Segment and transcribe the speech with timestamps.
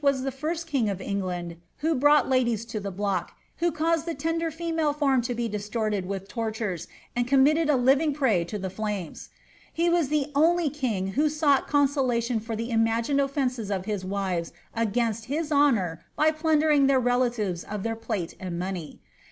[0.03, 4.07] was the first king of England who brought ladies to the block, and who caused
[4.07, 8.57] the toder female form to be distorted with tortures and committed a living pnj to
[8.57, 9.29] the flames.
[9.71, 14.51] He was the only king who sought consolation for liic imagined ofiences of his wives
[14.75, 19.01] against his honour by plundering tbdr relatives of their plate and money.